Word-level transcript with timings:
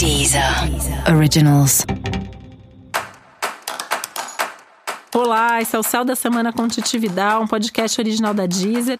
Deezer 0.00 0.42
Originals. 1.14 1.84
Olá, 5.14 5.60
esse 5.60 5.76
é 5.76 5.78
o 5.78 5.82
Céu 5.82 6.06
da 6.06 6.16
Semana 6.16 6.54
com 6.54 6.66
Titividade, 6.66 7.44
um 7.44 7.46
podcast 7.46 8.00
original 8.00 8.32
da 8.32 8.46
Deezer. 8.46 8.96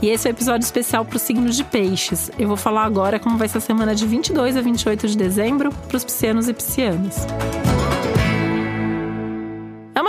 E 0.00 0.08
esse 0.08 0.26
é 0.26 0.30
o 0.30 0.32
um 0.32 0.36
episódio 0.36 0.64
especial 0.64 1.04
para 1.04 1.16
o 1.16 1.18
signo 1.18 1.50
de 1.50 1.62
peixes. 1.64 2.30
Eu 2.38 2.48
vou 2.48 2.56
falar 2.56 2.84
agora 2.84 3.20
como 3.20 3.36
vai 3.36 3.46
ser 3.46 3.58
a 3.58 3.60
semana 3.60 3.94
de 3.94 4.06
22 4.06 4.56
a 4.56 4.62
28 4.62 5.08
de 5.08 5.18
dezembro 5.18 5.70
para 5.70 5.98
os 5.98 6.04
piscianos 6.04 6.48
e 6.48 6.54
piscianas 6.54 7.26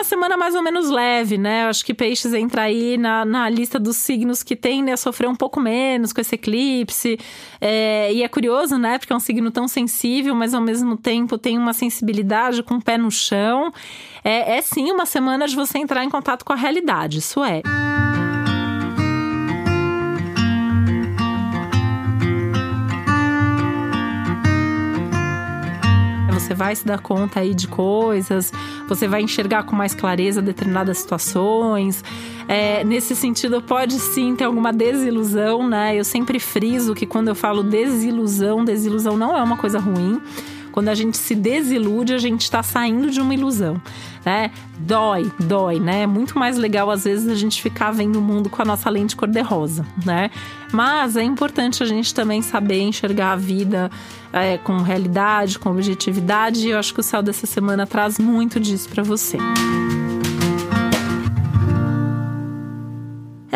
semana 0.10 0.36
mais 0.36 0.56
ou 0.56 0.62
menos 0.62 0.90
leve, 0.90 1.38
né? 1.38 1.68
Acho 1.68 1.86
que 1.86 1.94
Peixes 1.94 2.34
entra 2.34 2.64
aí 2.64 2.98
na, 2.98 3.24
na 3.24 3.50
lista 3.50 3.80
dos 3.80 3.96
signos 3.96 4.44
que 4.44 4.56
tendem 4.56 4.94
a 4.94 4.98
sofrer 4.98 5.30
um 5.30 5.36
pouco 5.36 5.60
menos 5.60 6.12
com 6.12 6.20
esse 6.20 6.36
eclipse. 6.36 7.18
É, 7.62 8.12
e 8.12 8.24
é 8.24 8.28
curioso, 8.28 8.78
né? 8.78 8.98
Porque 8.98 9.14
é 9.14 9.16
um 9.16 9.20
signo 9.20 9.52
tão 9.52 9.68
sensível, 9.68 10.34
mas 10.34 10.54
ao 10.54 10.62
mesmo 10.62 10.98
tempo 10.98 11.38
tem 11.38 11.58
uma 11.58 11.74
sensibilidade 11.74 12.64
com 12.64 12.76
o 12.76 12.82
pé 12.82 12.98
no 12.98 13.12
chão. 13.12 13.72
É, 14.24 14.58
é 14.58 14.62
sim 14.62 14.92
uma 14.92 15.06
semana 15.06 15.48
de 15.48 15.56
você 15.56 15.78
entrar 15.78 16.04
em 16.04 16.10
contato 16.10 16.44
com 16.44 16.52
a 16.52 16.58
realidade, 16.58 17.20
isso 17.20 17.44
é. 17.44 17.62
você 17.64 18.09
vai 26.70 26.76
se 26.76 26.86
dar 26.86 27.00
conta 27.00 27.40
aí 27.40 27.56
de 27.56 27.68
coisas, 27.68 28.54
você 28.88 29.08
vai 29.08 29.24
enxergar 29.24 29.64
com 29.64 29.76
mais 29.76 29.96
clareza 29.96 30.40
determinadas 30.40 31.00
situações. 31.00 32.04
É, 32.48 32.84
nesse 32.84 33.16
sentido, 33.16 33.60
pode 33.60 33.96
sim 34.00 34.36
ter 34.36 34.44
alguma 34.44 34.72
desilusão, 34.72 35.68
né? 35.68 35.96
Eu 35.96 36.04
sempre 36.04 36.40
friso 36.40 36.94
que 36.94 37.08
quando 37.08 37.30
eu 37.30 37.36
falo 37.36 37.64
desilusão, 37.64 38.64
desilusão 38.64 39.18
não 39.18 39.36
é 39.36 39.42
uma 39.42 39.58
coisa 39.58 39.80
ruim. 39.80 40.22
Quando 40.80 40.88
a 40.88 40.96
gente 40.96 41.18
se 41.18 41.36
desilude, 41.36 42.14
a 42.14 42.18
gente 42.18 42.44
está 42.44 42.64
saindo 42.64 43.12
de 43.12 43.20
uma 43.20 43.34
ilusão, 43.34 43.82
né? 44.26 44.50
Dói, 44.78 45.30
dói, 45.38 45.78
né? 45.78 46.04
É 46.04 46.08
muito 46.08 46.40
mais 46.40 46.58
legal 46.58 46.90
às 46.90 47.04
vezes 47.04 47.28
a 47.28 47.36
gente 47.36 47.62
ficar 47.62 47.92
vendo 47.92 48.18
o 48.18 48.22
mundo 48.22 48.50
com 48.50 48.62
a 48.62 48.66
nossa 48.66 48.90
lente 48.90 49.14
cor-de-rosa, 49.14 49.86
né? 50.06 50.32
Mas 50.72 51.18
é 51.18 51.22
importante 51.22 51.84
a 51.84 51.86
gente 51.86 52.14
também 52.14 52.42
saber 52.42 52.80
enxergar 52.80 53.34
a 53.34 53.36
vida 53.36 53.92
é, 54.32 54.58
com 54.58 54.78
realidade, 54.78 55.60
com 55.60 55.70
objetividade. 55.70 56.66
E 56.66 56.70
eu 56.70 56.80
acho 56.80 56.94
que 56.94 57.02
o 57.02 57.04
céu 57.04 57.22
dessa 57.22 57.46
semana 57.46 57.86
traz 57.86 58.18
muito 58.18 58.58
disso 58.58 58.88
para 58.88 59.04
você. 59.04 59.38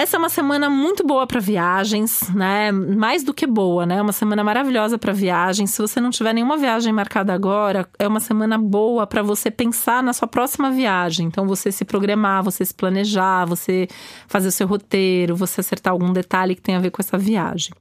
Essa 0.04 0.18
é 0.18 0.20
uma 0.20 0.28
semana 0.28 0.70
muito 0.70 1.08
boa 1.08 1.26
para 1.26 1.40
viagens, 1.40 2.30
né? 2.36 2.74
Mais 2.74 3.24
do 3.24 3.34
que 3.34 3.48
boa, 3.48 3.86
né? 3.86 4.02
Uma 4.02 4.12
semana 4.12 4.44
maravilhosa 4.44 4.98
para 4.98 5.14
viagens. 5.14 5.70
Se 5.72 5.82
você 5.82 6.02
não 6.02 6.10
tiver 6.10 6.34
nenhuma 6.34 6.58
viagem 6.58 6.92
marcada 6.92 7.34
agora, 7.34 7.88
é 7.98 8.06
uma 8.06 8.20
semana 8.20 8.58
boa 8.58 9.08
para 9.08 9.24
você 9.24 9.50
pensar 9.50 10.04
na 10.04 10.12
sua 10.12 10.28
próxima 10.28 10.70
viagem. 10.70 11.28
Então, 11.28 11.48
você 11.48 11.72
se 11.72 11.86
programar, 11.86 12.44
você 12.44 12.66
se 12.66 12.74
planejar, 12.74 13.46
você 13.46 13.88
fazer 14.28 14.50
o 14.50 14.52
seu 14.52 14.68
roteiro, 14.68 15.38
você 15.38 15.62
acertar 15.62 15.94
algum 15.94 16.12
detalhe 16.12 16.54
que 16.54 16.62
tem 16.62 16.76
a 16.76 16.82
ver 16.82 16.92
com 16.92 17.02
essa 17.02 17.18
viagem. 17.18 17.72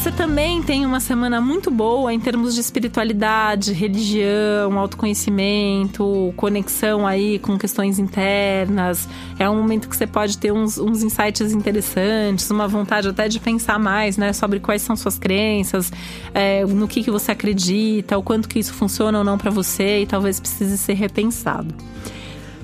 Você 0.00 0.10
também 0.10 0.62
tem 0.62 0.86
uma 0.86 0.98
semana 0.98 1.42
muito 1.42 1.70
boa 1.70 2.10
em 2.10 2.18
termos 2.18 2.54
de 2.54 2.60
espiritualidade, 2.62 3.74
religião, 3.74 4.78
autoconhecimento, 4.78 6.32
conexão 6.38 7.06
aí 7.06 7.38
com 7.38 7.58
questões 7.58 7.98
internas. 7.98 9.06
É 9.38 9.48
um 9.48 9.56
momento 9.56 9.90
que 9.90 9.94
você 9.94 10.06
pode 10.06 10.38
ter 10.38 10.52
uns, 10.52 10.78
uns 10.78 11.02
insights 11.02 11.52
interessantes, 11.52 12.50
uma 12.50 12.66
vontade 12.66 13.10
até 13.10 13.28
de 13.28 13.38
pensar 13.38 13.78
mais, 13.78 14.16
né, 14.16 14.32
sobre 14.32 14.58
quais 14.58 14.80
são 14.80 14.96
suas 14.96 15.18
crenças, 15.18 15.92
é, 16.32 16.64
no 16.64 16.88
que, 16.88 17.04
que 17.04 17.10
você 17.10 17.32
acredita, 17.32 18.16
o 18.16 18.22
quanto 18.22 18.48
que 18.48 18.58
isso 18.58 18.72
funciona 18.72 19.18
ou 19.18 19.24
não 19.24 19.36
para 19.36 19.50
você 19.50 20.00
e 20.00 20.06
talvez 20.06 20.40
precise 20.40 20.78
ser 20.78 20.94
repensado. 20.94 21.74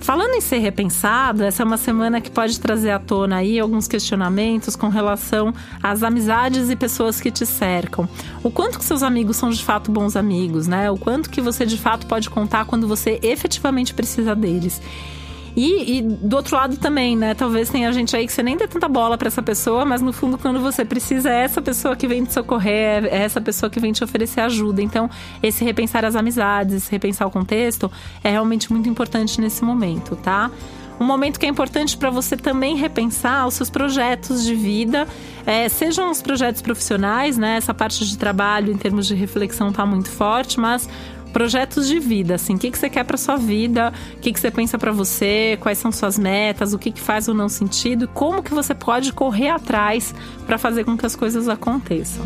Falando 0.07 0.37
em 0.37 0.41
ser 0.41 0.59
repensado, 0.59 1.43
essa 1.43 1.65
é 1.65 1.67
uma 1.67 1.77
semana 1.77 2.21
que 2.21 2.31
pode 2.31 2.61
trazer 2.61 2.91
à 2.91 2.99
tona 3.01 3.39
aí 3.39 3.59
alguns 3.59 3.89
questionamentos 3.89 4.77
com 4.77 4.89
relação 4.89 5.53
às 5.83 6.05
amizades 6.05 6.71
e 6.71 6.77
pessoas 6.77 7.21
que 7.21 7.29
te 7.29 7.45
cercam. 7.45 8.09
O 8.41 8.49
quanto 8.49 8.79
que 8.79 8.85
seus 8.85 9.03
amigos 9.03 9.37
são 9.37 9.51
de 9.51 9.65
fato 9.65 9.91
bons 9.91 10.15
amigos, 10.15 10.69
né? 10.69 10.89
O 10.93 10.97
quanto 10.97 11.29
que 11.29 11.41
você 11.41 11.67
de 11.67 11.77
fato 11.77 12.07
pode 12.07 12.31
contar 12.31 12.67
quando 12.67 12.87
você 12.87 13.19
efetivamente 13.21 13.95
precisa 13.95 14.33
deles. 14.33 14.81
E, 15.57 15.99
e, 15.99 16.03
do 16.03 16.37
outro 16.37 16.55
lado 16.55 16.77
também, 16.77 17.17
né? 17.17 17.35
Talvez 17.35 17.71
tenha 17.71 17.91
gente 17.91 18.15
aí 18.15 18.27
que 18.27 18.33
você 18.33 18.43
nem 18.43 18.59
dê 18.59 18.69
tanta 18.69 18.87
bola 18.89 19.17
para 19.17 19.29
essa 19.29 19.43
pessoa, 19.43 19.87
mas 19.87 20.03
no 20.03 20.13
fundo, 20.13 20.37
quando 20.37 20.61
você 20.61 20.85
precisa, 20.85 21.31
é 21.31 21.45
essa 21.45 21.63
pessoa 21.63 21.97
que 21.97 22.07
vem 22.07 22.25
te 22.25 22.35
socorrer, 22.35 23.07
é 23.07 23.23
essa 23.23 23.41
pessoa 23.41 23.71
que 23.71 23.81
vem 23.81 23.91
te 23.91 24.05
oferecer 24.05 24.43
ajuda. 24.43 24.83
Então, 24.83 25.09
esse 25.43 25.65
repensar 25.65 26.05
as 26.05 26.15
amizades, 26.15 26.75
esse 26.75 26.93
repensar 26.93 27.27
o 27.27 27.31
contexto 27.31 27.91
é 28.23 28.31
realmente 28.31 28.71
muito 28.71 28.87
importante 28.87 29.41
nesse 29.41 29.65
momento, 29.65 30.15
tá? 30.15 30.51
um 30.99 31.05
momento 31.05 31.39
que 31.39 31.47
é 31.47 31.49
importante 31.49 31.97
para 31.97 32.11
você 32.11 32.37
também 32.37 32.77
repensar 32.77 33.47
os 33.47 33.55
seus 33.55 33.69
projetos 33.69 34.45
de 34.45 34.55
vida, 34.55 35.07
é, 35.45 35.69
sejam 35.69 36.11
os 36.11 36.23
projetos 36.23 36.63
profissionais, 36.63 37.37
né? 37.37 37.57
Essa 37.57 37.75
parte 37.75 38.05
de 38.07 38.17
trabalho 38.17 38.73
em 38.73 38.77
termos 38.77 39.07
de 39.07 39.15
reflexão 39.15 39.69
está 39.69 39.85
muito 39.85 40.11
forte, 40.11 40.59
mas 40.59 40.89
projetos 41.37 41.87
de 41.87 42.01
vida, 42.01 42.37
assim, 42.37 42.55
o 42.55 42.59
que, 42.59 42.71
que 42.71 42.79
você 42.79 42.89
quer 42.89 43.05
para 43.05 43.19
sua 43.19 43.37
vida, 43.37 43.93
o 44.15 44.21
que, 44.21 44.33
que 44.33 44.41
você 44.41 44.51
pensa 44.51 44.79
para 44.79 44.91
você, 44.91 45.59
quais 45.61 45.77
são 45.77 45.93
suas 45.93 46.19
metas, 46.19 46.73
o 46.73 46.79
que, 46.79 46.91
que 46.91 46.99
faz 46.99 47.29
ou 47.29 47.35
não 47.35 47.47
sentido 47.47 48.09
como 48.09 48.43
que 48.43 48.55
você 48.55 48.75
pode 48.75 49.13
correr 49.13 49.51
atrás 49.51 50.15
para 50.47 50.57
fazer 50.57 50.85
com 50.85 50.97
que 50.97 51.05
as 51.05 51.15
coisas 51.15 51.47
aconteçam. 51.47 52.25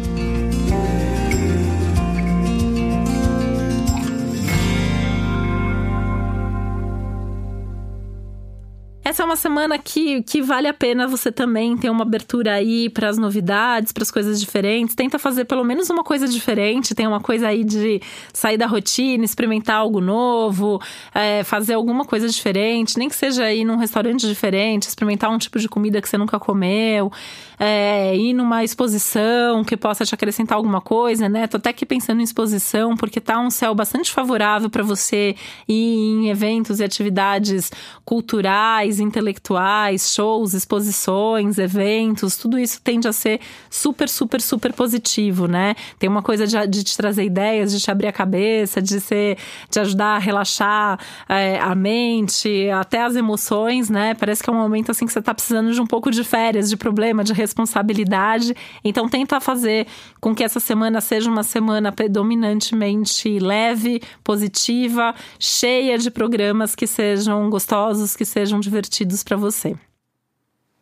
Essa 9.10 9.24
é 9.24 9.26
uma 9.26 9.34
semana 9.34 9.76
que, 9.76 10.22
que 10.22 10.40
vale 10.40 10.68
a 10.68 10.72
pena 10.72 11.08
você 11.08 11.32
também 11.32 11.76
ter 11.76 11.90
uma 11.90 12.02
abertura 12.02 12.54
aí 12.54 12.88
para 12.88 13.08
as 13.08 13.18
novidades, 13.18 13.90
para 13.90 14.04
as 14.04 14.10
coisas 14.12 14.38
diferentes. 14.38 14.94
Tenta 14.94 15.18
fazer 15.18 15.46
pelo 15.46 15.64
menos 15.64 15.90
uma 15.90 16.04
coisa 16.04 16.28
diferente. 16.28 16.94
Tem 16.94 17.08
uma 17.08 17.18
coisa 17.18 17.48
aí 17.48 17.64
de 17.64 18.00
sair 18.32 18.56
da 18.56 18.68
rotina, 18.68 19.24
experimentar 19.24 19.78
algo 19.78 20.00
novo, 20.00 20.80
é, 21.12 21.42
fazer 21.42 21.74
alguma 21.74 22.04
coisa 22.04 22.28
diferente, 22.28 22.96
nem 22.96 23.08
que 23.08 23.16
seja 23.16 23.52
ir 23.52 23.64
num 23.64 23.74
restaurante 23.74 24.28
diferente, 24.28 24.84
experimentar 24.84 25.28
um 25.28 25.38
tipo 25.38 25.58
de 25.58 25.68
comida 25.68 26.00
que 26.00 26.08
você 26.08 26.16
nunca 26.16 26.38
comeu, 26.38 27.10
é, 27.58 28.16
ir 28.16 28.32
numa 28.32 28.62
exposição 28.62 29.64
que 29.64 29.76
possa 29.76 30.04
te 30.04 30.14
acrescentar 30.14 30.56
alguma 30.56 30.80
coisa, 30.80 31.28
né? 31.28 31.48
Tô 31.48 31.56
até 31.56 31.70
aqui 31.70 31.84
pensando 31.84 32.20
em 32.20 32.22
exposição, 32.22 32.94
porque 32.94 33.20
tá 33.20 33.40
um 33.40 33.50
céu 33.50 33.74
bastante 33.74 34.12
favorável 34.12 34.70
para 34.70 34.84
você 34.84 35.34
ir 35.66 35.96
em 35.96 36.30
eventos 36.30 36.78
e 36.78 36.84
atividades 36.84 37.72
culturais 38.04 38.99
intelectuais, 39.00 40.12
shows, 40.14 40.54
exposições, 40.54 41.58
eventos, 41.58 42.36
tudo 42.36 42.58
isso 42.58 42.80
tende 42.82 43.08
a 43.08 43.12
ser 43.12 43.40
super, 43.68 44.08
super, 44.08 44.40
super 44.40 44.72
positivo, 44.72 45.46
né? 45.46 45.74
Tem 45.98 46.08
uma 46.08 46.22
coisa 46.22 46.46
de, 46.46 46.66
de 46.66 46.84
te 46.84 46.96
trazer 46.96 47.24
ideias, 47.24 47.72
de 47.72 47.80
te 47.80 47.90
abrir 47.90 48.08
a 48.08 48.12
cabeça, 48.12 48.80
de 48.82 49.00
ser, 49.00 49.38
de 49.70 49.80
ajudar 49.80 50.16
a 50.16 50.18
relaxar 50.18 50.98
é, 51.28 51.58
a 51.58 51.74
mente, 51.74 52.68
até 52.70 53.02
as 53.02 53.16
emoções, 53.16 53.88
né? 53.88 54.14
Parece 54.14 54.42
que 54.42 54.50
é 54.50 54.52
um 54.52 54.56
momento 54.56 54.90
assim 54.90 55.06
que 55.06 55.12
você 55.12 55.22
tá 55.22 55.34
precisando 55.34 55.72
de 55.72 55.80
um 55.80 55.86
pouco 55.86 56.10
de 56.10 56.22
férias, 56.22 56.68
de 56.68 56.76
problema, 56.76 57.24
de 57.24 57.32
responsabilidade. 57.32 58.54
Então 58.84 59.08
tenta 59.08 59.40
fazer 59.40 59.86
com 60.20 60.34
que 60.34 60.44
essa 60.44 60.60
semana 60.60 61.00
seja 61.00 61.30
uma 61.30 61.42
semana 61.42 61.90
predominantemente 61.90 63.38
leve, 63.38 64.02
positiva, 64.22 65.14
cheia 65.38 65.96
de 65.98 66.10
programas 66.10 66.74
que 66.74 66.86
sejam 66.86 67.48
gostosos, 67.48 68.14
que 68.14 68.24
sejam 68.24 68.60
divertidos 68.60 68.89
divertidos 68.90 69.22
para 69.22 69.36
você. 69.36 69.76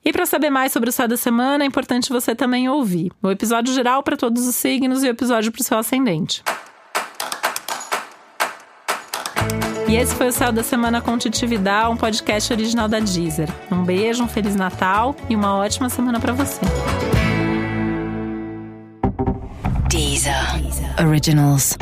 E 0.05 0.13
para 0.13 0.25
saber 0.25 0.49
mais 0.49 0.73
sobre 0.73 0.89
o 0.89 0.93
céu 0.93 1.07
da 1.07 1.17
semana, 1.17 1.65
é 1.65 1.67
importante 1.67 2.09
você 2.09 2.35
também 2.35 2.69
ouvir 2.69 3.13
o 3.23 3.31
episódio 3.31 3.75
geral 3.75 4.03
para 4.03 4.17
todos 4.17 4.47
os 4.47 4.55
signos 4.55 5.05
e 5.05 5.07
o 5.07 5.11
episódio 5.11 5.53
para 5.53 5.61
o 5.61 5.65
seu 5.65 5.77
ascendente. 5.77 6.43
E 9.87 9.97
esse 9.97 10.15
foi 10.15 10.29
o 10.29 10.33
Céu 10.33 10.53
da 10.53 10.63
Semana 10.63 11.01
com 11.01 11.17
Titividade, 11.17 11.91
um 11.91 11.97
podcast 11.97 12.53
original 12.53 12.89
da 12.89 13.01
Deezer. 13.01 13.49
Um 13.73 13.85
beijo, 13.85 14.23
um 14.23 14.29
Feliz 14.29 14.55
Natal 14.55 15.17
e 15.31 15.37
uma 15.37 15.57
ótima 15.57 15.89
semana 15.89 16.21
para 16.21 16.35
você. 16.35 16.61
Deezer. 19.89 20.35
Originals. 21.01 21.79